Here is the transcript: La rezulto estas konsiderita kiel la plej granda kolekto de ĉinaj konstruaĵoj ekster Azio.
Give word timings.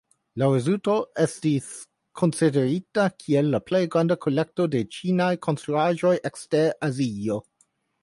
La 0.41 0.45
rezulto 0.53 0.95
estas 1.23 1.67
konsiderita 2.21 3.05
kiel 3.25 3.53
la 3.59 3.61
plej 3.69 3.83
granda 3.97 4.19
kolekto 4.27 4.69
de 4.77 4.85
ĉinaj 4.99 5.31
konstruaĵoj 5.49 6.19
ekster 6.35 6.77
Azio. 6.93 7.43